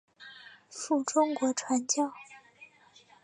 [0.67, 2.11] 赴中国传教。